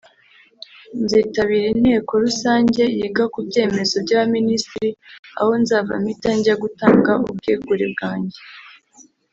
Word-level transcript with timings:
nzitabira 1.03 1.65
inteko 1.73 2.11
rusange 2.23 2.81
yiga 2.97 3.23
ku 3.33 3.39
byemezo 3.47 3.95
by’abaminisitiri 4.05 4.89
aho 5.39 5.51
nzava 5.61 5.91
mpita 6.03 6.29
njya 6.37 6.55
gutanga 6.63 7.11
ubwegure 7.31 7.85
bwanjye 7.95 8.39